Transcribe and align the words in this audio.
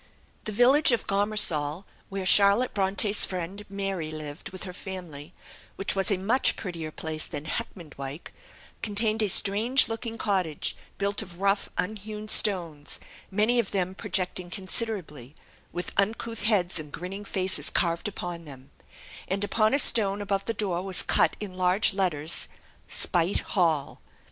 "The 0.45 0.51
village 0.51 0.91
of 0.91 1.05
Gomersall" 1.05 1.85
(where 2.09 2.25
Charlotte 2.25 2.73
Bronte's 2.73 3.23
friend 3.23 3.63
"Mary" 3.69 4.09
lived 4.09 4.49
with 4.49 4.63
her 4.63 4.73
family), 4.73 5.31
"which 5.75 5.95
was 5.95 6.09
a 6.09 6.17
much 6.17 6.55
prettier 6.55 6.89
place 6.89 7.27
than 7.27 7.45
Heckmondwike, 7.45 8.33
contained 8.81 9.21
a 9.21 9.29
strange 9.29 9.87
looking 9.87 10.17
cottage, 10.17 10.75
built 10.97 11.21
of 11.21 11.39
rough 11.39 11.69
unhewn 11.77 12.29
stones, 12.29 12.99
many 13.29 13.59
of 13.59 13.69
them 13.69 13.93
projecting 13.93 14.49
considerably, 14.49 15.35
with 15.71 15.91
uncouth 15.97 16.41
heads 16.45 16.79
and 16.79 16.91
grinning 16.91 17.23
faces 17.23 17.69
carved 17.69 18.07
upon 18.07 18.45
them; 18.45 18.71
and 19.27 19.43
upon 19.43 19.71
a 19.71 19.77
stone 19.77 20.19
above 20.19 20.45
the 20.45 20.53
door 20.55 20.81
was 20.81 21.03
cut, 21.03 21.35
in 21.39 21.53
large 21.53 21.93
letters, 21.93 22.47
'SPITE 22.87 23.41
HALL.' 23.41 24.01